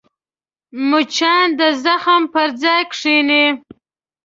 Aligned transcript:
مچان 0.89 1.45
د 1.59 1.61
زخم 1.83 2.21
پر 2.33 2.47
ځای 2.61 2.81
کښېني 2.91 3.45